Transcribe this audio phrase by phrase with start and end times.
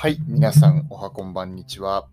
[0.00, 2.08] はい、皆さん、おはこんばんにちは。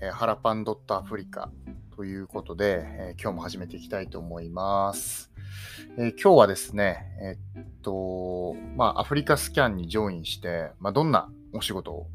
[0.00, 1.50] えー、ハラパンドットアフリカ
[1.94, 5.30] ということで、えー、今日も始めていきたいと思います。
[5.98, 12.06] えー、今日はですね、えっと、まあ、アフリカスキャンにジョインして、まあ、どんなお仕事を、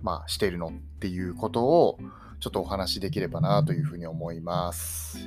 [0.00, 1.98] まあ、しているのっていうことを、
[2.40, 5.18] ちょっとお話しできればなというふうに思います。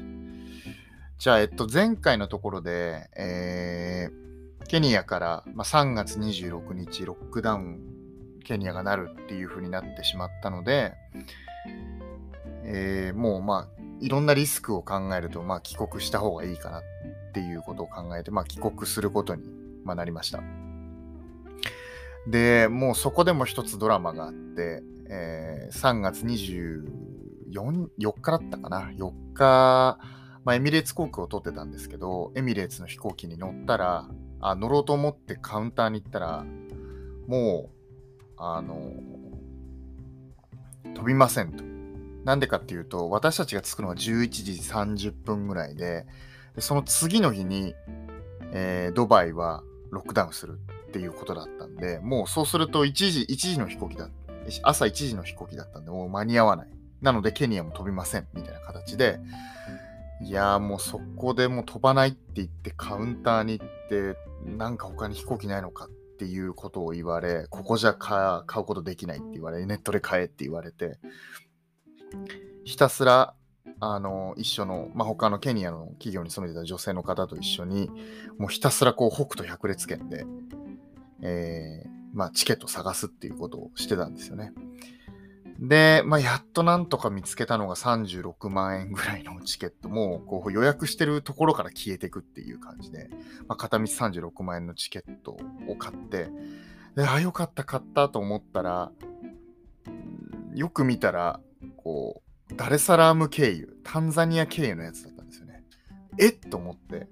[1.19, 4.09] じゃあ、えっと、前回のところで、え
[4.67, 7.94] ケニアから、まあ、3月26日ロックダウン
[8.45, 10.93] ケニアがなるっていう風になってしまったので、
[12.63, 16.83] えー、もうまあいろんなリスクを考えると、まあ、帰国した方がいいかなっ
[17.33, 19.43] ていうことを考えて、まあ、帰国することに、
[19.83, 20.41] まあ、なりました。
[22.27, 27.05] で、もうそこでも一つドラマがあって、えー、3月24
[27.51, 29.99] 4日だったかな ?4 日、
[30.43, 34.09] まあ、エミレーツ航空を取ってたんですけど、エミレーツの飛行機に乗ったら、
[34.41, 36.45] あ乗ろうと思ってカウンターに行ったら、
[37.27, 37.74] もう
[38.37, 38.93] あの、
[40.95, 41.63] 飛びませんと。
[42.25, 46.05] なんでかっていうと、私たちが着くのは11時30分ぐらいで、
[46.55, 47.75] でその次の日に、
[48.51, 54.09] えー、ドバイはロックダウンするっていうことだったんで、もうそうすると1時、1時の飛行機だ、
[54.63, 56.67] 朝1時の飛行機だったんで、もう間に合わない。
[57.01, 59.19] なので、ケニアも飛びません、みたいな形で、
[60.21, 70.97] いやーもうそこでもう飛ばないって言ってカウンターに行って、なんか他に飛行機ないのかっっていうことを言われ、ここじゃ買うことできないって言われ、ネットで買えって言われて、
[72.63, 73.33] ひたすら、
[73.81, 77.91] あの、一緒の、まあ、他のケニアの企業に勤めてた女性の方と一緒に、
[78.37, 80.25] もうひたすらこう北斗百列券で、
[81.21, 84.53] えー、まあ、チケット探すっていうことをしてたんですよね。
[85.59, 93.09] で、まあ、やっとなんとか見つけたのが36万円ぐらいのチケットも、こう予約してるところから消えていくっていう感じで、
[93.47, 96.29] まあ、片道36万円のチケットを買って、
[96.95, 98.91] で、あ、よかった、買ったと思ったら、
[100.53, 101.39] よく見たら、
[101.77, 105.63] こう、ダレサラーム経由、タンザニア経由のやつだったんですよね。
[106.19, 106.39] えっ？
[106.39, 107.07] と思って、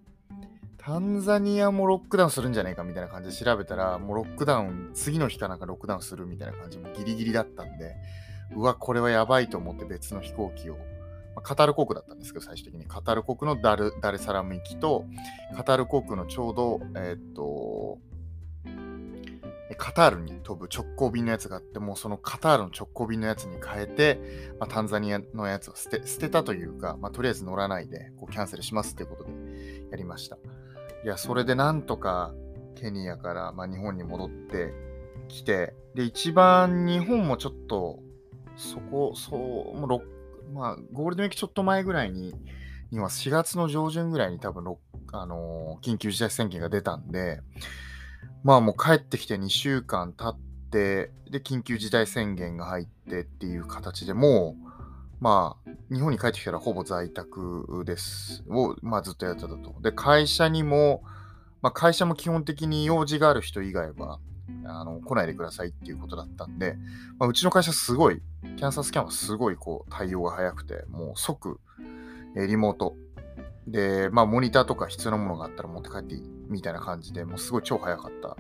[0.78, 7.96] タンザニアもロックダウンするんじゃないかみたいな感じで調べたら、もうロックダウン、次の日かなんかロックダウンするみたいな感じもギリギリだったんで、
[8.56, 10.82] うわ、これはやばいと思って別の飛行機を、ま
[11.38, 15.06] あ、カタール航空だったんですけど、最終的にカタール航空のダルダレサラム行きと、
[15.56, 17.98] カタール航空のちょうど、えー、っと、
[19.76, 24.20] カタールに飛ぶ直行便のやつがあって、もうそのカタールの直行便のやつに変えて、
[24.60, 29.32] まあ、タンザニアのやつを捨て捨てたというか、まあ、とりあえず乗らないでこうキャンセルしますっていうことで
[29.92, 30.38] やりました。
[31.04, 32.34] いや、それでなんとか
[32.76, 34.74] ケニアから、まあ、日本に戻って
[35.28, 38.00] きて、で、一番日本もちょっと
[38.56, 42.34] そこ、そう、もうまあ、ゴールデンウィークちょっと前ぐらいに、
[42.92, 44.64] 今4月の上旬ぐらいに多分、
[45.12, 47.42] あのー、緊急事態宣言が出たんで、
[48.44, 50.38] まあもう帰ってきて2週間経っ
[50.70, 54.74] て、で、緊急事態宣言が入ってっていう形でもう、
[55.20, 58.44] まあ、日本に帰ってきたらほぼ在宅です。
[58.50, 59.76] を、まあずっとやってたと。
[59.82, 61.02] で、会社にも、
[61.62, 64.20] まあ会社も基本的に用事がある人以外は、
[64.66, 66.76] あの来ないでくださいっていうことだったんで、
[67.20, 68.22] まあ、うちの会社すごい、
[68.58, 71.60] キャンサースキャンはすごいこう対応が早くて、もう即、
[72.36, 72.96] えリモート。
[73.68, 78.36] で、まあ、モニターとか必要なものがあったら持って帰っていいみたいな感じで、もうすごい超早かった。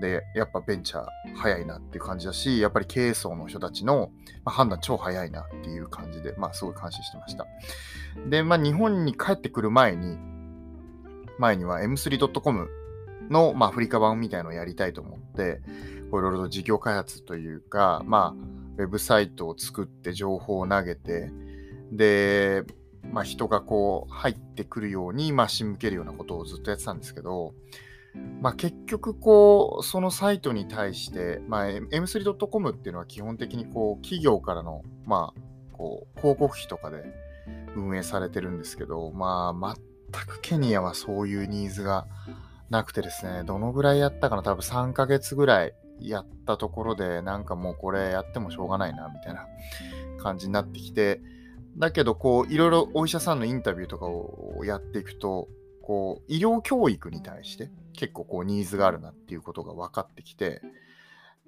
[0.00, 1.06] で、やっぱベンチャー
[1.36, 4.10] 早いなっていう感じだし、やっぱり経営層の人たちの
[4.44, 7.46] 判断超早いなっていう感じで、まあすごい感心してました。
[8.28, 10.18] で、まあ日本に帰ってくる前に、
[11.38, 12.68] 前には m3.com
[13.30, 15.60] の、まあ、アフリカ版みたいのをやりたいと思って、
[16.08, 21.30] いろいろと事業開発というか、まあ、ウェブサイトを作って情報を投げて、
[21.92, 22.64] で、
[23.12, 27.54] まあ、人がこう入ってくるように、まあ、仕向けるようなことをずっとやってたんですけど、
[28.40, 35.40] まあ、結局こうそのサイトに対して、まあ、m3.com っていうのは基本的にこう企業からの、まあ、
[35.72, 37.04] こう広告費とかで
[37.74, 39.76] 運営されてるんですけど、まあ、
[40.12, 42.06] 全くケニアはそういうニーズが
[42.70, 49.46] なくてですね、どのぐらいやったかな、多分3ヶ月ぐらいやったところで、なんかもうこれやってもしょうがないな、みたいな
[50.18, 51.20] 感じになってきて、
[51.76, 55.48] だけど、こう、いろいろお医者さんのインタビューとかをやっていくと、
[55.82, 60.62] こう、医療教育に対して結構こう、ニーズがあるなっていうことが分かってきて、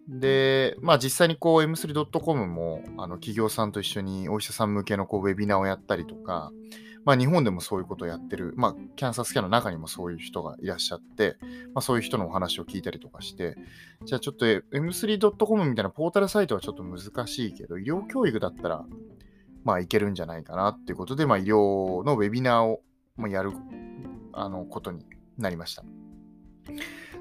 [0.08, 6.50] で、まあ実際にこう M3.com もあの企業さんと一緒にお医者さん向けのこうウェビナーをやったりとか、
[7.08, 11.38] まあ、日本でもそういうことをやってる、まあ、キャンサスキャンの中にもそういう人がいらっしゃって、
[11.72, 13.56] まあ、そういう人のお話を聞いたりとかして、
[14.04, 18.84] じゃあちょっと M3.com みたいなポータルサイトはちょっと難しいけど、医療教育だったら、
[19.64, 22.82] まあ、いけるんじゃないかなっていうことで、まあ、医療のウェビナーを
[23.26, 23.52] やる
[24.34, 25.06] あのことに
[25.38, 25.84] なりました。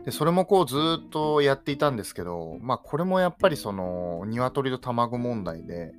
[0.04, 5.94] で、それもこうずっとやっていたんですけど、まあこれもやっぱりその鶏と卵問題で、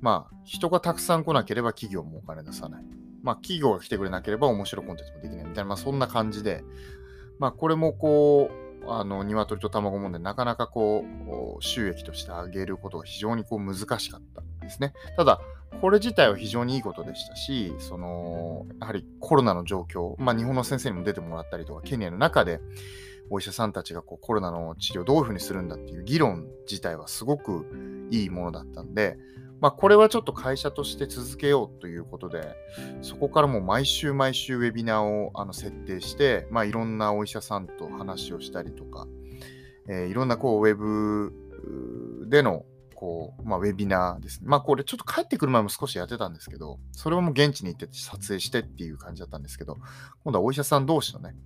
[0.00, 3.07] まあ人がたくさん来なければ企業もお金出さない。
[3.28, 6.64] まあ企業が来てくれなければ面白いコンテンツもできないみたいな、まあそんな感じで、
[7.38, 8.50] まあこれもこ
[8.86, 11.04] う、あの、鶏と卵問題、なかなかこ
[11.58, 14.94] う、収益として上げることが非常にこう難しかったんですね。
[15.18, 15.42] ただ、
[15.82, 22.60] これ自体は非常にいいことでしたし、その、やはりコロナの状況、まあ日本の先生にも出てもらったりとか、ケニアの中で、
[23.28, 29.18] お医者さんたちがこうコロナの治療どういうふうにするんだっていう議論自体はすごくいいものだったんで、
[29.60, 32.54] まあ、これはちょっと会社として続けようということで、
[33.02, 39.06] そこからもう毎週毎週ウェビナーをあの設定して、まあ、いろんなお医者さんと話をしたりとか、
[39.88, 41.32] えー、いろんなこうウェブ
[42.28, 42.64] での
[42.94, 44.46] こう、まあ、ウェビナーですね。
[44.48, 49.76] まあこれちょっと帰ってくる前も少しやってたんですけど、それはもう現地に行って撮影してっていう感じだったんですけど、
[50.24, 51.36] 今度はお医者さん同士のね、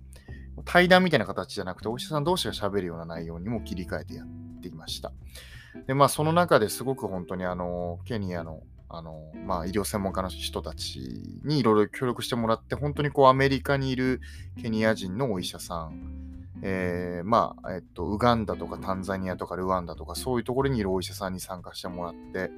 [0.65, 4.27] 対談みたいな形じゃなくて、お医者さん同士が喋るような内容にも切り替えてやっ
[4.61, 5.11] ていました。
[5.87, 10.99] で、まあ、その中ですごく本当に、あの、ケニアの、あの、まあ、医療専門家の人たち
[11.43, 14.21] にいろいろ協力してもらって、本当にこう、アメリカにいる
[14.61, 16.13] ケニア人のお医者さん、
[16.61, 22.51] えー、まあ、えっと、ウガンダとかタンザニアとかルワンダとか、そういうところにいるお医者さんに参加してもらって、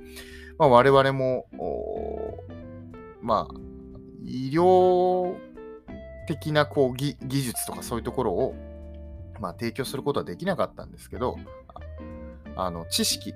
[0.59, 1.47] まあ、我々も、
[3.21, 3.56] まあ、
[4.23, 5.35] 医療
[6.27, 8.56] 的なこう技術とかそういうところを、
[9.39, 11.38] まあ、提供することはできなかったんですけど、
[12.55, 13.33] あの知識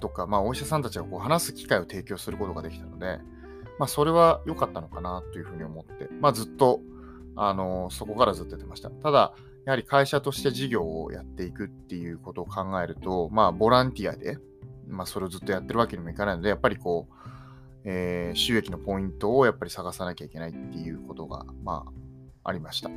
[0.00, 3.18] とか、まあ、お医者さんたちがこう話す機会を提供することができたので、
[3.78, 6.80] まあ、それは良かったのかなというふうに思って、まあ、ずっと、
[7.38, 8.90] あのそこからずっとやってました。
[8.90, 9.34] ただ、
[9.66, 14.38] やはり会社として事業をやっていくっていうことを考えると、まあ、ボランティアで、
[14.88, 17.14] まあ、それをずっとやってるわけにもいかないので、やっぱりこう、
[17.84, 21.92] えー、収益のポイントをやっぱり探さなきゃいけないっていうことが、まあ、
[22.48, 22.90] ありました。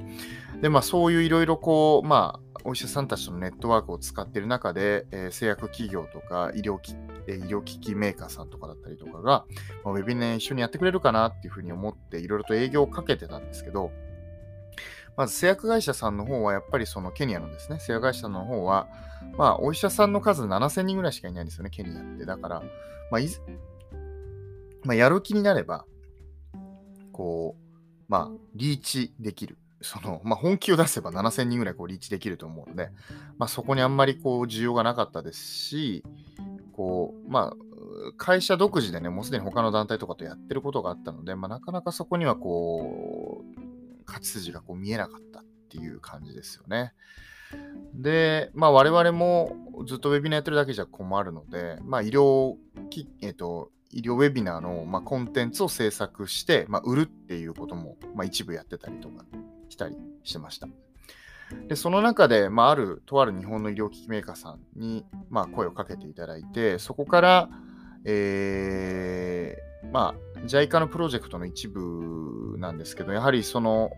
[0.62, 6.96] で、まあそういういろいろこう、まあお医者さんたちのネットワークを使っている中で、えー、製薬企業とか医療機、
[7.28, 9.46] え、医療機器メーカーさんとかだったりとかが、
[9.84, 13.92] まあ、ウェビナー一緒にやってくれるかなっていうふうに思っていろいろと営業をかけてたんですけど、
[15.16, 18.88] まず製薬会社さんの方はやっぱりそのケニアのですね、製薬会社の方は、
[19.38, 22.26] まあお医者さんの数7000人ぐらいしかいないんですよね、ケニアって。
[22.26, 22.64] だから、
[23.12, 23.28] まあい
[24.84, 25.86] まあ、やる気になれば、
[27.12, 27.69] こう、
[28.10, 29.58] まあ、リーチできる。
[29.82, 32.90] その、まあ、本気を出せば7000人ぐらいこうリーチできると思うので、
[33.38, 36.04] まあ、そこにあんまりこう需要がなかったですし、
[36.74, 46.94] こう、まあ、会社独自でね、もうすでに他の団体とかとやってることがあったので、まあ、なかなかそこにはこう、勝ち筋がこう見えなかったっていう感じですよね。
[47.94, 49.56] で、まあ、我々も
[49.88, 52.56] ずっとウェビナーやってるだけじゃ困るので、まあ、医療
[53.22, 59.26] えっ、と、医療ウェビナーの、まあ、コンテンツを制作して、まあ、売るっていうことも、まあ、一部やってたりとか
[59.70, 60.68] したりしてました。
[61.68, 67.50] で、その中で、まあ、ある、とある日本の医療機器メーカーさんに、まあ、声をかけていただいて、そこから、
[68.06, 73.92] えー、まあ、JICA のプロジェクトの一部なんですけど、やはりその、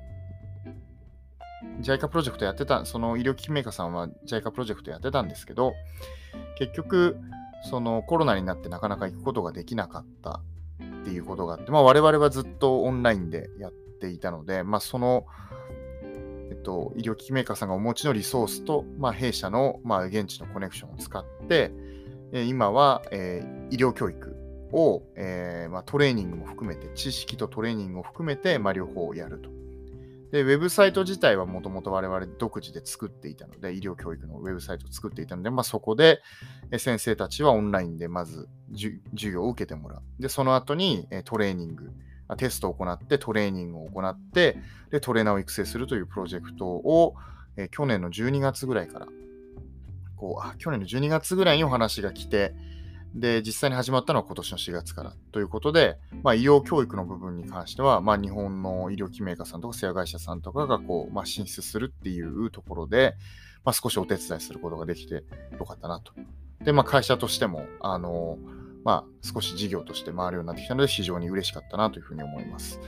[1.82, 5.74] JICA プロジェクトやってた、その医療機器メーカーさんは JICA プロジェクトやってたんですけど、
[6.58, 7.18] 結局、
[7.63, 10.42] そのコロナになってなかなか行くことができなかった
[11.02, 15.25] っていうことがあって、まあ、我々はずっとオンラインでやっていたので、まあ、その、
[16.50, 21.72] えっと、医療機器メーカーさんがお持ちのリソースと、まあ、弊社の、まあ、現地のコネクションを使って、
[22.34, 24.36] え今は、えー、医療教育
[24.72, 29.50] を、えーまあ、トレーニングも含めて、知識とトレーニングを含めて、まあ、両方やると。
[30.32, 36.22] で、ウェブサイト自体はもともと我々独自で作っていたので、医療教育のウェブサイトを作っていたので、まあ、そこで
[36.78, 40.22] 先生たちはオンラインでまず授業を受けてもらう。
[40.22, 41.92] で、その後にトレーニング、
[42.38, 44.58] テストを行ってトレーニングを行って、
[44.90, 47.16] で、トレーナーを育成するというプロジェクトを、
[47.58, 49.08] え去年の12月ぐらいから、
[50.16, 52.56] こう、あ、去年の12月ぐらいにお話が来て、
[53.13, 63.15] で、実際に始まったのは今年の4月からということで、まあ、医療教育の部分に関しては、まあ、日本の医療機メーカーさんとか製薬会社さんとかがこう、まあ、進出するっていうところで、
[63.65, 65.25] まあ、少しお手伝いすることができて
[65.60, 66.13] よかったなと。
[66.63, 68.38] で、まあ、会社としても、あの、
[68.84, 72.80] まあ、少し事業として回るようになってきたので、非常に嬉しかったなというふうに思います。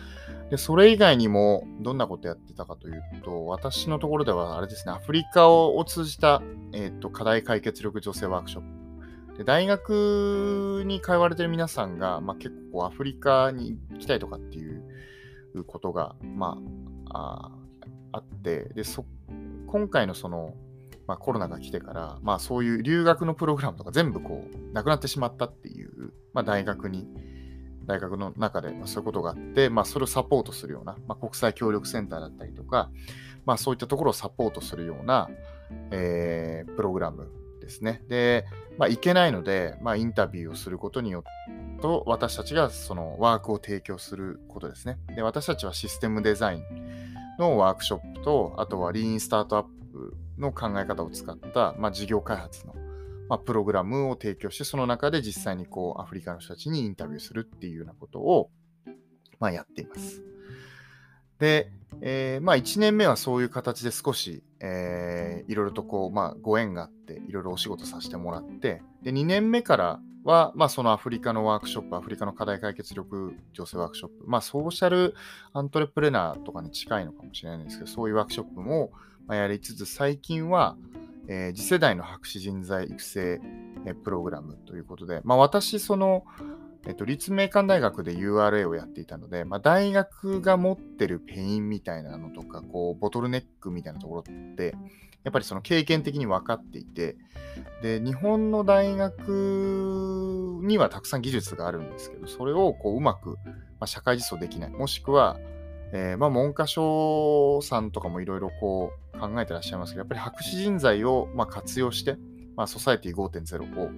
[0.49, 8.82] で、それ以外にも、どんなことやってたかというと、私のところでは、あれですね、アフリカを通じた、えっ、ー、と、課題解決力女性ワークショップ
[9.37, 16.59] で大学に通われてる皆さんが、まあ、結構アフリカに行きたいとかっていうことが、ま
[17.09, 17.51] あ、
[18.11, 19.05] あって、でそ
[19.67, 20.53] 今回のその、
[21.07, 27.07] まあ、コロナが来てから、まあ、そういう留学のプログラムとか全部こうなくなってしまったっていう、まあ、大学に
[27.85, 32.91] 大学の中で、そういうことがあって、まあ、それをサポートするような、まあ、国際協力センターだったりとか、
[33.45, 35.29] まあ、そういったところをサポートするような、
[35.91, 37.29] えー、プログラム
[37.63, 38.03] ですね。
[38.09, 38.45] で、
[38.77, 41.29] まあ、いけないので、まあ、インタビューをすることによって、
[42.05, 44.99] 私たちがそのワークを提供することですね。
[45.15, 46.63] で、私たちはシステムデザイン
[47.39, 52.73] のワークショップと、あとはリーンスタートアップの考え方を使った、まあ、事業開発の、
[53.29, 58.49] まあ、プログラムを提供して、その中で実際にこうアフリカの人たちにインタビューするっていうようなことを、
[59.39, 60.23] まあ、やっています。
[61.39, 61.71] で、
[62.05, 75.15] えー、まあ1年目はそういう形で少し、えー、いろいろとこう、まあご縁があって、いろいろお仕事させてもらって、で、2年目からは、まあそのアフリカのワークショップ、アフリカの課題解決力女性ワークショップ、まあソーシャル
[75.53, 78.91] アントレプレナーとかに近いのかもしれないんですけど、そういうワークショップも
[79.29, 80.75] やりつつ、最近は、
[81.29, 83.39] えー、次世代の博士人材育成
[84.03, 86.25] プログラムということで、まあ私、その、
[86.85, 94.75] えっと、立命館大学で URA をやっていたので、まあ、大学が持ってる pain みたいなのとか、こう、ボトルネックみたいなところって、
[95.23, 97.15] やっぱりその経験的に分かっていて、
[97.81, 103.35] で、日本の大学にはたくさん技術があるんですけど、それをこううまく、ま
[103.81, 104.69] あ、社会実装できない。
[104.71, 105.37] もしくは、
[105.93, 112.17] えー、まあ文科省さんとかもいろいろこう考えてらっしゃいますけど、やっぱり博士人材をま活用して、
[112.57, 113.91] まあ、ソサエティ5.0を、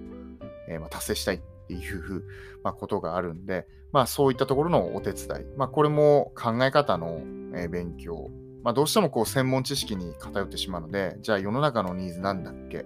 [0.68, 2.24] えー、ま達成したいっていう、
[2.62, 7.22] まあ、ことがあるんで、まあ、そういったところのお手伝い、まあ、これも考え方の、
[7.54, 8.30] え勉強、
[8.62, 12.84] まあ、どうしてもこう専門知識に偏ってしまうので、じゃあ世の中のニーズなんだっけ、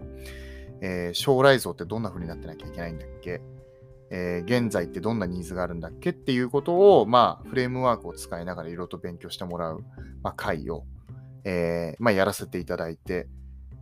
[0.81, 3.41] えー、将来像ってどんな風になってなきゃいけないんだっけ、
[4.11, 6.11] えー、現在ってどんなニーズがあるんだっけ？
[6.11, 9.83] っていうことを、まあ、フレームワークを使いながらいろいろと勉強してもらう、
[10.23, 10.85] まあ、会を、
[11.45, 13.29] えーまあ、やらせていただいて、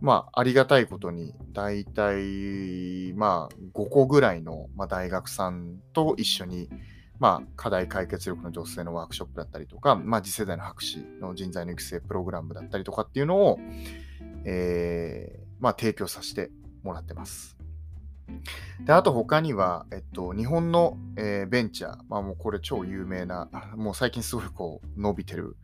[0.01, 6.69] まあ、ありがたいことに、大体、まあ、5個ぐらいの、まあ、大学さんと一緒に、
[7.19, 13.59] まあ、課題解決力の女性のワークショップだったりとか、まあ、次世代の博士の人材の育成プログラムだったりとかっていうのを、
[14.45, 16.49] えー、まあ、提供させて
[16.83, 17.58] もらってます。
[18.85, 25.57] で、あと他には、えっと、日本の、えー、ベンチャー、まあもうこれ超有名な、もう最近すごいこう伸びてる、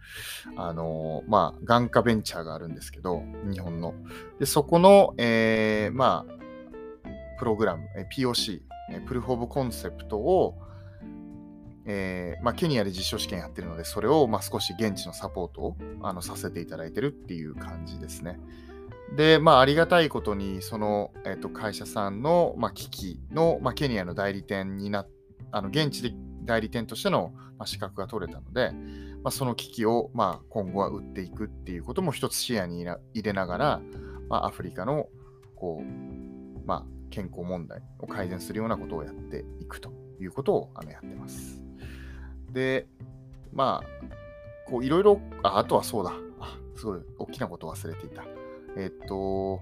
[0.57, 3.93] あのー、まあ眼科ベンチャーがあるんですけど、日本の。
[4.39, 6.35] で、そこの、えー、まあ、
[7.39, 10.57] プログラム、え POC、えプルフ・オブ・コンセプトを、
[11.85, 18.39] えまあ、ケニアで実証試験やってるので、それを、まあ、少し現地のサポートをあのさせていただいてるっていう感じですね。
[19.15, 25.05] で、まあ、ありがたいことに、その、えー、と会社さんの、まあ、機器の、まあ、ケニアの代理店にな
[25.51, 28.71] あの現地で代理店としての、まあ、資格が取れたので、
[29.23, 33.81] まあ、その機器を、まあ、今後は売っていくっていうことも一つ視野に入れながら、
[34.29, 35.07] まあ、アフリカの
[35.55, 41.63] こう、まあ、健康問題を改善するようなことをやっていくということをあのやってます。
[42.51, 42.87] で、
[43.53, 46.13] まあ、こういろいろ、あ、あとはそうだ。
[46.39, 48.23] あ、すごい大きなことを忘れていた。
[48.77, 49.61] えっと、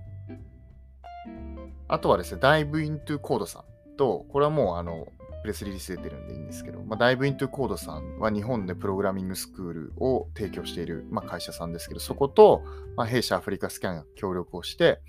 [1.87, 5.07] あとはですね、Dive into Code さんと、これはもうあの、
[5.43, 12.63] プレスリリース出てるんでいいんですけど、まあ、Dive into Code さんは日本でプログラミングスクールを提供している、まあ、会社さんですけど、そこと、
[12.95, 15.01] まあ、弊社アフリカスキャンが協力をして、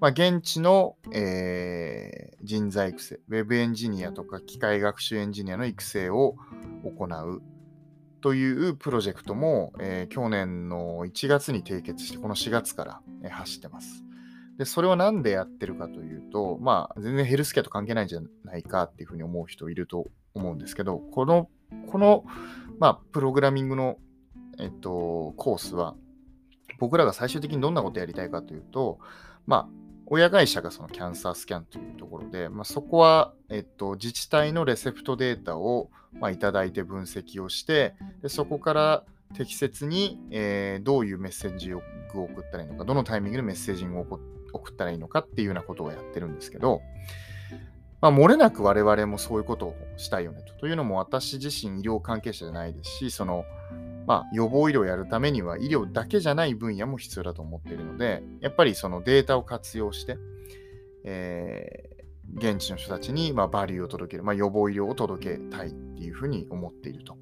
[0.00, 6.36] まあ、現地の、えー、人材育成、Web エンジニアとか機械学習エンジニアの育成を
[6.84, 7.42] 行う
[8.20, 14.04] というプロジェクトも、えー、去年の1月に締結して、この4月から、えー、走ってます。
[14.58, 21.48] で、それをなんでやってるかというと、まあ、全然ヘルスケアと関係ないんじゃないかっていうふうに思う人いると思うんですけど、この、
[21.90, 22.24] この、
[22.78, 23.96] まあ、プログラミングの、
[24.58, 25.94] えっと、コースは、
[26.78, 28.98] 僕らが最終的にどんなことやりたいかというと、
[29.46, 29.68] まあ、
[30.12, 35.88] 親会社がそのキャンサースキャンというところで、まあ、そこは、えっと、自治体のレセプトデータを、
[36.20, 39.04] まあ、いただいて分析をしてでそこから
[39.36, 44.00] 適切に、えー、どういうメッセージを送ったらいいのかどのタイミングでメッセージを
[44.52, 46.82] 送ったらいいのかっていうようなことをやってるんですけど、
[48.00, 50.54] まあ、漏れなく我々もそういうことをしたいよねと。
[50.54, 53.44] というのも私自身医療関係者じゃないですしその
[54.06, 60.16] まあ、予防医療をやるためには医療だけじゃない分野も必要だと思っているので、やっぱりそのデータを活用して、
[61.04, 67.16] えー、現地の人たちにまあバリューを届ける、まあ、予防医療を届けたいっていうふうに思っていると。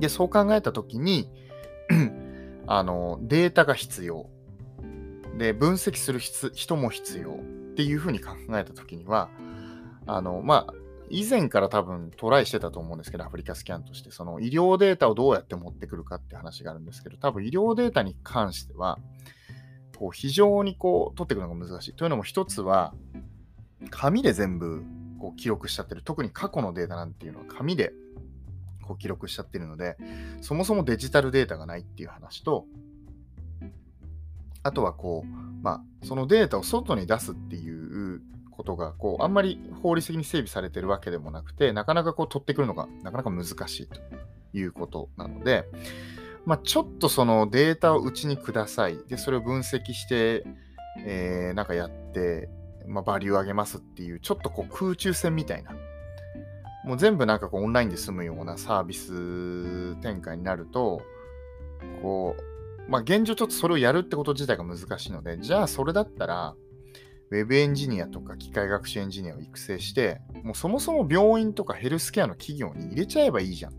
[0.00, 1.30] で、そう考えたときに
[2.66, 4.28] あの、データが必要。
[5.38, 9.28] で、分析する人も必要っていうふうに考えたときには、
[10.06, 10.74] あの、まあ、
[11.10, 18.98] 以前から多分トライしてたと思うんですけど、アフリカスキャンとして、その医療データをどうやって持ってくるかって話があるんですけど、多分医療データに関しては、
[19.96, 21.92] こう非常にこう取ってくるのが難しい。
[21.94, 22.94] というのも一つは、
[23.90, 24.82] 紙で全部
[25.20, 26.02] こう記録しちゃってる。
[26.02, 27.92] 特に過去のデータなんていうのは紙で
[28.82, 29.96] こう記録しちゃってるので、
[30.40, 32.66] そもそもデジタルデータがないっていう話と、
[34.62, 37.73] あとはこう、まあ、そのデータを外に出すっていう
[38.64, 44.00] ことが、こう、あんまり法律的に整備されてるわけでもなくて、なかなかこう取ってくるのがなかなか難しいと
[44.54, 45.68] いうことなので、
[46.46, 48.98] まあ、ちょっとそのデータをうちにください。
[49.08, 50.44] で、それを分析して、
[51.06, 52.48] えー、なんかやって、
[52.86, 55.72] まあ、バリュー上げますっていう、ちょっとこう空中戦みたいな、
[56.84, 61.02] もう全部なんかこうオンラインで済むようなサービス展開になると、
[62.02, 66.54] こう、まあ現状ちょっとそれをやるってこと自体が難しいので、じゃあそれだったら、
[67.30, 73.76] ウェブエンジニアとか機械学習エンジニアを育成して、もうそもそも病院とかヘルスケアの企業に入れちゃえばいいじゃんっ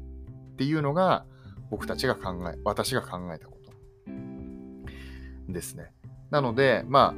[0.58, 1.26] ていうのが、
[1.70, 3.58] 僕たちが考え、私が考えたこ
[5.48, 5.92] とですね。
[6.32, 7.16] なので、まあ、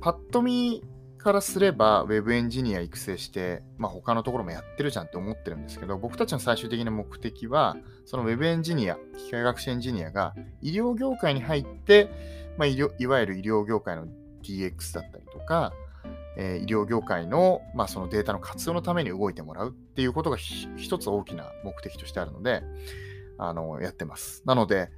[0.00, 0.82] パッと見
[1.18, 12.10] からすれば、ウェブエンジニア育成して、まあ、他のところもやってるじゃんって思ってるんですけど、僕たちの最終的な目的は、そのウェブエンジニア、機械学習エンジニアが医療業界に入って、
[12.58, 14.06] まあ、医療いわゆる医療業界の
[14.42, 15.72] DX だったりとか、
[16.36, 22.62] えー、医療業界の,、まあそのデータの活用のために動いてもらうっていうことが一つ大きな目的としてあるので、
[23.38, 24.42] あのやってます。
[24.46, 24.90] なので、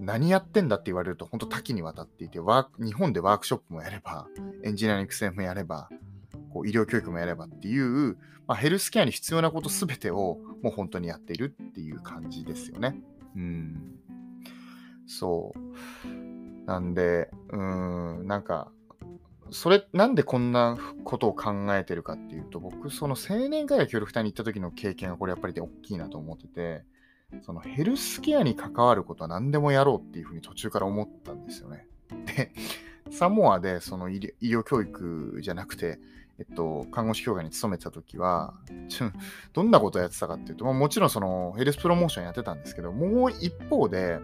[0.00, 4.26] 何やってんだって言われると本当多岐にわたっていてワーク、日本でワークショップもやれば、
[4.64, 5.88] エンジニアの育成もやれば、
[6.52, 12.96] こう医療教育もやればっていう、まあ、ヘルスケアに必要なことすべてをもう本当にやっているっていう感じですよね。
[13.36, 13.98] うん。
[15.06, 16.64] そう。
[16.66, 18.70] なんで、うん、なんか、
[19.50, 26.84] それ、なんでこんなことを考えてるかっていうと、僕、その青年会が協力隊に行った時の経験がこれやっぱりで大きいなと思ってて、
[27.42, 31.86] そのヘルスケアに関わることは何でもやろうっていうふうに途中から思ったんですよね。
[32.26, 32.52] で、
[33.10, 35.98] サモアでその医療教育じゃなくて、
[36.38, 38.54] えっと、看護師協会に勤めてた時は、
[39.52, 44.20] どんなことをやってたかっていうと、もちろんそのヘルスプロモーションやってたんですけど、もう一方で、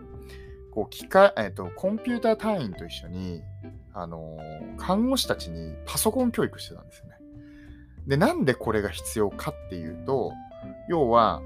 [0.71, 3.43] こう機械、えっと、コンピューター隊員と一緒に、
[3.95, 4.39] あの
[4.77, 7.15] 看護師たちにパソコン教育してたんですよね。
[8.07, 10.33] で、なんでこれが必要かっていうと、
[10.89, 11.43] 要は、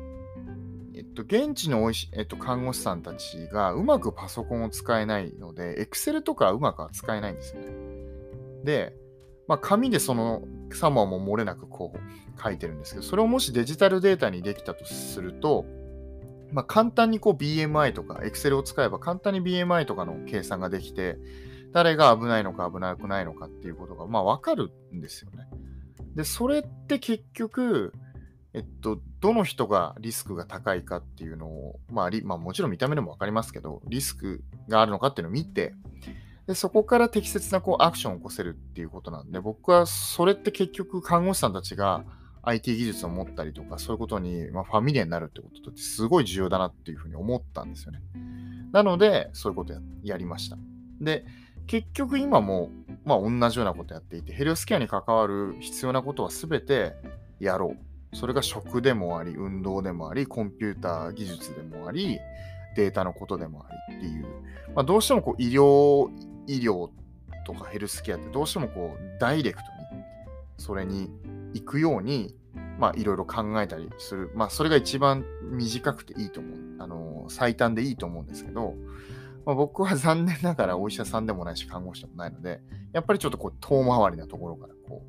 [0.94, 7.68] えっと、現地のおいし、えっと、看護師さんたちがうまくパソコンを使えないので、Excel とかうまくは使えないんですよね。
[8.64, 8.96] で、
[9.46, 10.42] まあ、紙でその
[10.72, 15.64] サモアも漏れなくこう書いてるんですけど、それをもしデジタルデータにできたとすると、
[16.50, 21.18] まあ、簡単にこう BMI とか Excel を使えば簡単に BMI とかの計算ができて、
[21.72, 25.48] 誰が危ないのか危なくないのかっていうことがまあ分かるんですよね。
[26.14, 27.92] で、それって結局、
[28.54, 35.74] えっと、どの人がリスクが高いかっていうのを、まあ、まあ、もちろん見た目でも分かりますけど、リスクがあるのかっていうのを見て、
[36.46, 42.04] でそこから適切なこうアクションを起こせるっていうことなんで、僕はそれって結局看護師さんたちが
[42.42, 48.00] IT 技術を持ったりとか、そういうことに、まあ、ファミリアになるってことってすごい重要だなっていうふうに思ったんですよね。
[48.72, 50.56] なので、そういうことややりました。
[51.00, 51.26] で、
[51.68, 52.70] 結局今も、
[53.04, 56.94] まあ、同じようなことやっていて、ヘルスケアに関わる必要なことは全て
[57.38, 62.18] やろうそれが食でもあり、運動でもあり、コンピューター技術でもあり、
[62.74, 64.24] データのことでもありっていう、
[64.74, 66.08] まあ、どうしてもこう医療、
[66.46, 66.90] 医療
[67.46, 70.02] とかヘルスケアってどうしてもこうダイレクトに
[70.56, 71.10] それに
[71.54, 72.34] 行くように、
[72.78, 74.30] まあいろいろ考えたりする。
[74.34, 76.58] まあそれが一番短くていいと思う。
[76.78, 78.74] あの、最短でいいと思うんですけど、
[79.48, 82.60] まあ、僕は残念ながらお医者さんでもないし看護師でもないので、
[82.92, 85.02] やっぱりちょっとこう遠回りなところからこ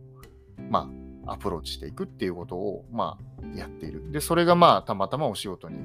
[0.58, 0.89] う、ま
[1.28, 4.10] あアプローチしていくっていうことを、まあ、やっている。
[4.13, 5.78] で、それがまあ、たまたまお仕事に、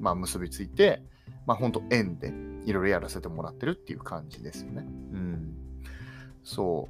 [0.00, 1.02] まあ、結びついて、
[1.46, 2.32] まあ、本当縁で
[2.64, 4.84] いろいろやらせてもらってるっていう感じですよね。
[5.12, 5.54] うん。
[6.42, 6.88] そ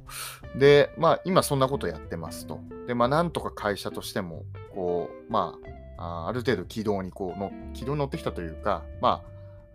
[0.55, 0.59] う。
[0.59, 2.59] で、まあ、今そんなことやってますと。
[2.87, 5.59] で、まあ、なんとか会社としても、こう、ま
[5.97, 9.21] あ、ある程度軌道にこうの、軌道に乗ってきたというか、ま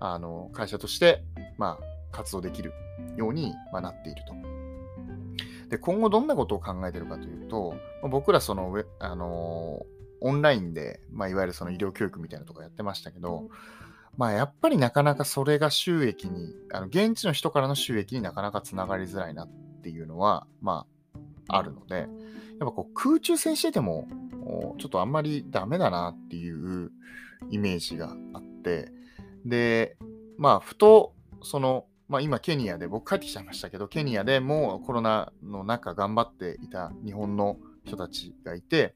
[0.00, 1.22] あ、の、会社として、
[1.59, 2.72] まあ、活動できる
[3.16, 4.35] ように、まあ、なっていると。
[5.68, 9.85] で、今後どんなことを考えてるかというと、僕らその、あの、
[10.20, 13.48] オンラインで、まあ、いわゆるその医療教育みたいなとこやってましたけど、
[14.16, 19.48] まあ、やっぱりなかなかそれが収益に、あの現地の人からの収益になかなかつながりづらいなっ
[19.82, 20.87] ていうのは、ま
[21.48, 22.09] あ、あるので、やっ
[22.61, 24.09] ぱこう空中戦してても、
[24.78, 26.92] ちょっとあんまりダメだなっていう
[27.50, 28.90] イメージがあって、
[29.46, 29.96] で、
[30.38, 38.94] まあ、ふと、その、まあ、今、ケニアで、僕帰ってきちゃいましたけど、ケニアでもうコロナの中頑張っていた日本の人たちがいて、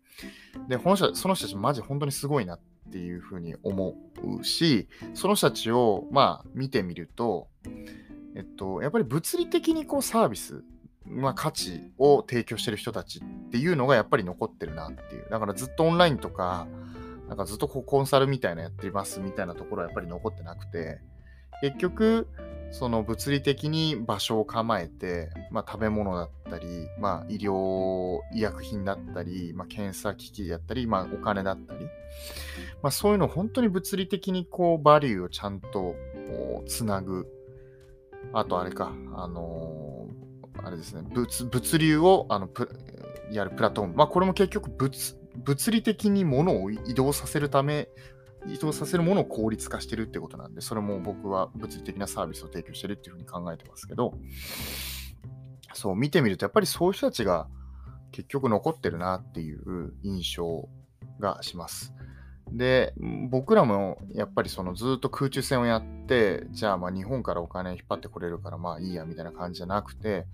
[0.69, 2.61] で、この人その人たちマジ本当にすごいなっ
[2.93, 3.95] ていうふうに思
[4.41, 7.49] うし、その人たちを、まあ、見てみると、
[8.35, 10.63] えっと、やっぱり物理的にこうサービス、
[11.05, 15.27] まあ、価値を提供してる人たちっていうのがやっぱり残ってるなっていう。
[15.31, 16.67] だからずっとオンラインとか、
[17.31, 21.01] なんかずっとこうコンサルみたいなやってますみたいなところはやっぱり残ってなくて、
[21.63, 22.27] 結局、
[22.73, 31.85] その物理的に場所を構えて、まあ、食べ物だったり、まあ、医療医薬品だったり、まあ、検査機器だったり、まあ、お金だったり、
[32.83, 35.95] まあ、そういうのを本当に物理的にこうバリューをちゃんと
[36.67, 37.29] つなぐ。
[38.33, 42.51] あとあれかあのー、あれですね物物流をあの
[43.33, 47.89] やるプラットフォーム、まあ、これも結局物物理的に物を移動させるため
[48.47, 54.15] 移動させるものを効率化してるってことなんで、それも僕は物理的なサービスを提供してるっていうふうに考えてますけど、
[55.75, 57.49] そう、見てみると、やっぱりそういう人たちが
[58.13, 60.69] 結局残ってるなっていう印象
[61.19, 61.95] がします。
[62.51, 62.95] で、
[63.31, 70.27] 僕らもやっぱりそのずっと空中戦をやって、じゃあまあ日本からお金引っ張ってこれるからまあいいやみたいな感じじゃなくて、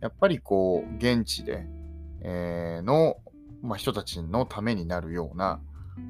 [0.00, 1.64] やっぱりこう、現地で、
[2.22, 3.16] えー、の、
[3.62, 5.60] まあ、人たちのためになるような、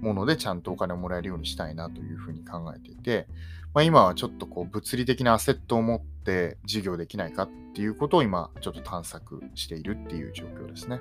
[0.01, 3.27] ものでちゃんとお金をもらえるようにしたいなというふうに考えていて、
[3.75, 11.01] まあ、今はちょっとこう物理的なアセットを持って事業できないかっていうことを今ちょっと探索しているっていう状況ですね。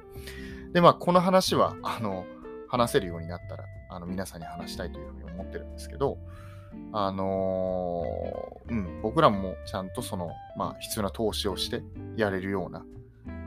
[0.74, 2.26] で、まあこの話はあの
[2.68, 6.18] 話せるようになったらあの皆さんに話したいというふうに思ってるんですけど、
[6.94, 11.84] あのー、うん、僕らもちゃんとその、まあ、必要な投資をして
[12.16, 12.86] やれるような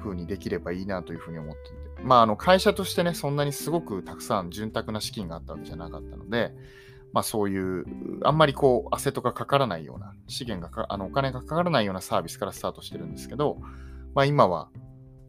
[0.02, 6.52] 風にできればいいなというふうに思っていて、まあ、あの会社としてね、そんなにすごくたくさん潤沢な資金があったわけじゃなかったので、
[7.12, 7.84] まあ、そういう、
[8.24, 13.58] あんまりこう、アセットがかからないような、資源があのお金がかからないようなサービスからスタートしてるんですけど、
[14.14, 14.68] まあ、今は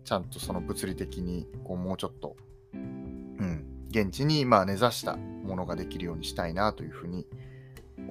[0.04, 2.36] ちゃんとその物理的にこうもうちょっと、
[2.74, 7.26] うん、現地にまあ根ざしたものができるようにしたいなというふうに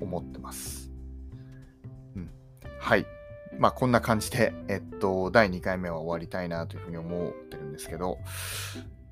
[0.00, 0.90] 思ってます。
[2.16, 2.30] うん、
[2.80, 3.06] はい。
[3.58, 8.18] まあこんな感じで、えっと、第2回目は終わりたいなというふうに思ってるんですけど、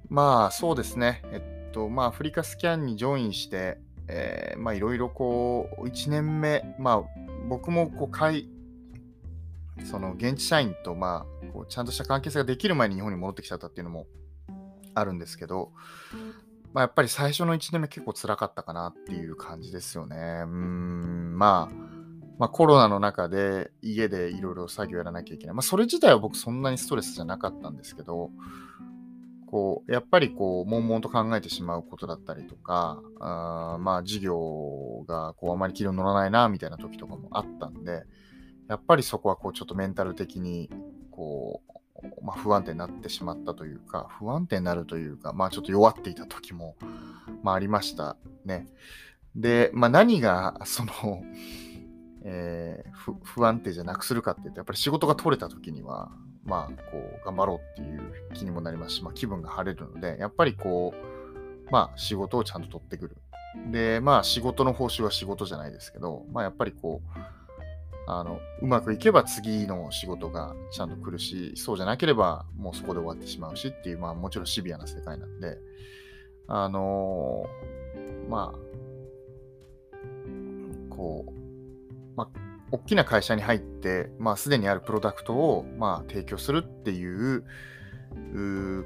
[0.09, 3.79] まあそうですね、えっと、まあアフリカスキャンにジョインして、
[4.09, 7.03] えー、まあいろいろこう、1年目、まあ
[7.49, 8.49] 僕もこう、会、
[9.85, 14.07] その現地社員とまあこうちゃんとした関係性ができる前に日本に戻ってきちゃったっていうのも
[14.95, 15.73] あるんですけど、
[16.73, 20.43] まあ、やっぱり最初の1年目結構辛かったかなっていう感じですよね。
[20.45, 22.02] うん、まあ、
[22.43, 25.55] まあ、コロナの中で家でいろいろ作業やらなきゃいけない。
[25.55, 28.33] まあ、それ自体は僕そんなにストレスじゃなかったんですけど、
[29.47, 38.03] こう、やっぱりこう、悶々と考えてしまうことだったりとか、あまあ、事業がこう、あまり軌道に乗らないな、みたいな時とかもあったんで、
[38.69, 40.69] やっぱりそこはこう、ちょっとメンタル的に、
[41.13, 41.63] こ
[42.03, 46.75] う、まあ、不安定になってしまったというか、不安定になるというか、まあ、ちょっと弱っていた時も、
[47.45, 48.67] まあ、ありましたね。
[49.37, 51.23] で、まあ、何が、その、
[52.25, 56.11] えー、不安定じゃなくするかって言って、やっぱり仕事が取れた時には、
[56.45, 63.17] まあ、こう、頑張ろうっていう気にもなりますし、まあ、気分が晴れるので、やっぱりこう、まあ、仕事をちゃんと取ってくる。
[63.71, 67.19] で、まあ、仕事の報酬は仕事じゃないですけど、まあ、やっぱりこう、
[68.07, 75.59] あの、うまくいけば次の仕事がちゃんと来るし、そうじゃなければもうそこで終わってしまうしっていう、まあ、もちろんシビアな世界なんで、
[76.49, 78.59] あのー、まあ、
[80.91, 81.42] こう、
[82.17, 82.29] まあ、
[82.71, 87.45] 大きな会社に入って、まあ、すでにあるプロダクトを、まあ、提供するっていう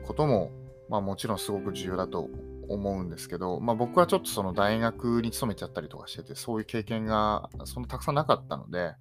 [0.04, 0.50] ことも、
[0.88, 2.28] まあ、もちろんすごく重要だと
[2.68, 8.94] 思うんですけど、まあ、僕はちょっとその大学に勤めちゃったりとかしてて、そういう経験がそんなたくさんなかったので、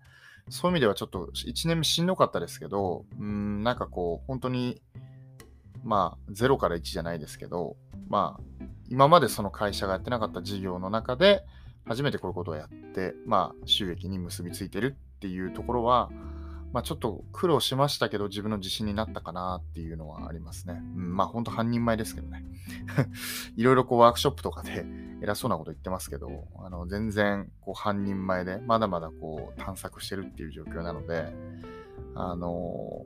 [0.49, 4.81] そういう意味ではちょっと1年目しんどかったですけど、うん、なんかこう、本当に、
[5.83, 11.43] まあ、0から1じゃないですけど、まあ、今までその会社がやってなかった事業の中で、
[11.85, 16.09] 初めてこういうことをやって、まあ、収益に結びついてるっていうところは、
[16.73, 20.81] まあ、ちょっと苦労しましたけど、自分の自信になったかなっていうのはありますね。
[20.95, 22.43] うん、まあ、ほんと半人前ですけどね。
[23.55, 24.85] いろいろこうワークショップとかで
[25.21, 31.33] 偉そうなこと言ってますけど、あの全然こう半人前で、まだまだこう探索してるっていう状況なので、
[32.15, 33.05] あの、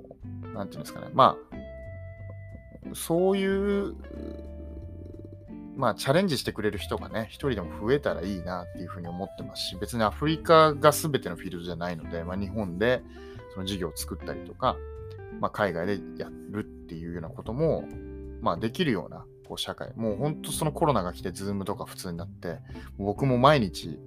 [0.53, 1.09] なんていうんですかね。
[1.13, 3.95] まあ、そういう
[5.79, 13.01] まあ、チャレンジしてくれる人がね、一人でも増えたらいいなっていうふうに思ってますし、別にアフリカが全てのフィールドじゃないので、まあ、日本で
[13.53, 14.75] その事業を作ったりとか、
[15.39, 17.85] まあ、海外でやるっていうようなことも、
[18.41, 22.57] まあ、できるようなこう社会、もう本当そのコロナが来て、ズームとか普通になって、
[22.97, 23.97] 僕も毎日、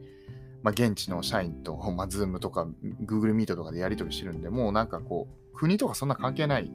[0.63, 2.67] まあ、現地の社員と、 まあ、ズームとか
[3.07, 6.71] Google Meet とかでやり取りしてるんで、もうなんかこう、国とかそんな関係ない、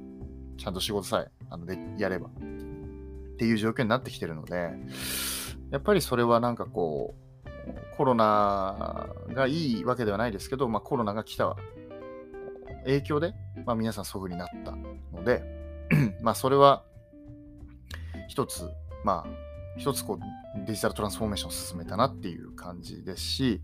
[0.58, 2.32] ちゃんと仕事さえあのでやれば。
[3.38, 4.72] っていう状況になってきてるので、
[5.70, 7.14] やっぱりそれはなんかこ
[7.46, 11.56] う、コロナがいいわけではないですけど、まあ、コロナが来た
[12.86, 13.34] 影響で、
[13.66, 15.44] まあ、皆さんそういう風になったので、
[16.24, 16.84] まあそれは
[18.28, 18.70] 一つ、
[19.04, 19.48] まあ
[19.78, 23.62] 一つこうデジタルトランスフォーメーションを進めたなっていう感じですし、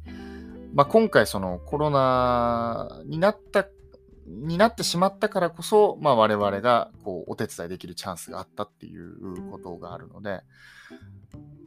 [0.73, 3.67] まあ、今回そのコロナになった
[4.25, 10.41] になってしまったからこそ、まあ、我々がこうお手伝いできるチャンスがあったっていうことがあるので、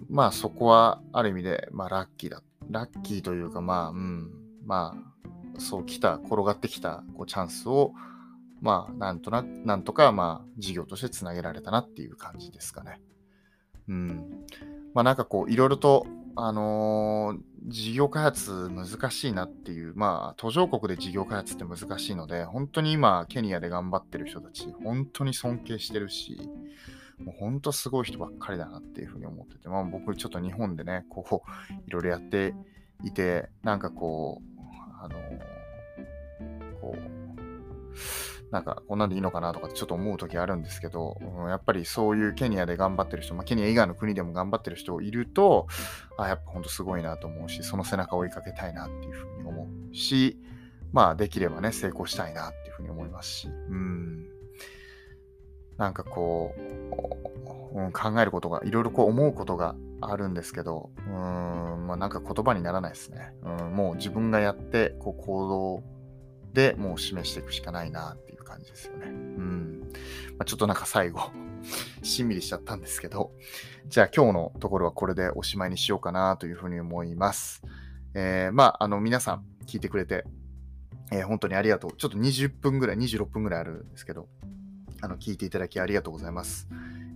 [0.09, 2.42] まあそこはある意味で、まあラッキーだ。
[2.71, 4.31] ラッキーというか、まあ、うん、
[4.64, 4.97] ま
[5.57, 7.92] あ、そう来た、転がってきたこうチャンスを、
[8.61, 13.01] まあ、なんとなく、なんとか、まあ、事業としてつなげられたなっていう感じですかね。
[13.88, 14.45] うん。
[14.95, 26.38] まあなんかこう、いろいろと、あのー、事業開発難しいなっていう、まあ、途上国で事業開発って難しいので、本当に今、ケニアで頑張ってる人たち、本当に尊敬してるし、
[27.18, 32.55] もう本当すごい人ばっかりだなっていうふうに思ってて、まあ僕ちょっと日本でね、こう、いろいろやって
[33.02, 34.61] いて、なんかこう、
[35.02, 35.16] あの、
[36.81, 37.16] こう、
[38.51, 45.67] なんかこんなんでいいのかなとかちょっと思う時あるんですけど、うん、やっぱりそういうケニアで頑張ってる人、まあ、ケニア以外の国でも頑張ってる人いると、
[46.17, 50.39] あ、やっぱほんとすごいなと思うし、その背中を追いかけたいなっていうふうに思うし、
[50.93, 54.27] まあできればね、成功したいなっていうふうに思いますし、うん。
[55.77, 56.55] なんかこ
[57.75, 63.35] う、うん、考えることが、いろいろこう思うことがあるんですけど、うん、まあなんか言葉にならないですね。
[63.43, 65.96] うん、もう自分がやって、こう行動
[66.57, 69.09] でもう示していくしかないなっていう感じですよね。
[69.09, 69.81] うん。
[70.38, 71.31] まあ、ちょっとなんか最後
[72.03, 73.33] しんみりしちゃったんですけど、
[73.88, 77.62] じゃあ今日のところはこれでおしまいにしようかなというふうに思います。
[78.14, 80.25] えー、まあ、あの皆さん聞いてくれて、
[81.12, 81.92] えー、本当にありがとう。
[81.92, 84.27] ちょっと20分ぐらい、26分ぐらいあるんですけど、
[85.03, 86.69] あの聞いていただきありがとうございます。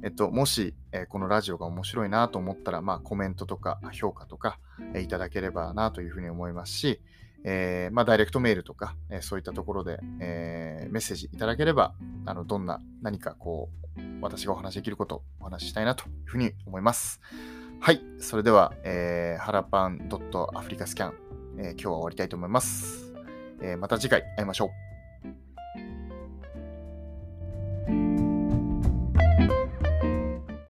[0.03, 4.59] えっと、もし、えー、このラジオが面白いなと思ったら、まあ、コメントとか評価とか、
[4.95, 7.01] えー、いただければなというふうに思いますし、
[7.45, 11.95] えー、まあ、ダイレクトメールとか、えー、そういったところで、えー、メッセージいただければ、
[12.27, 17.21] あの、どんな、何かこう、私がお話しできることをお話ししたいなというふうに思います。
[17.81, 18.03] はい。
[18.19, 21.13] それでは、えー、ハラパン .africascan、
[21.59, 23.13] えー、今日は終わりたいと思います。
[23.63, 24.90] えー、また次回会いましょう。